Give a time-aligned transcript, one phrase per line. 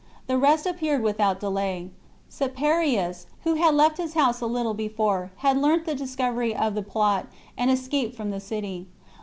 [0.25, 1.91] The rest appeared without delay;
[2.31, 6.73] Caeparius, who had left his house a little be fore, had learnt the discovery of
[6.73, 8.87] the plot, and escaped from the city.